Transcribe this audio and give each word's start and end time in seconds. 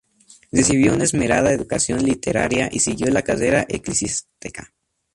Recibió 0.51 0.95
una 0.95 1.03
esmerada 1.03 1.51
educación 1.51 2.03
literaria 2.03 2.67
y 2.71 2.79
siguió 2.79 3.05
la 3.11 3.21
carrera 3.21 3.67
eclesiástica. 3.69 4.73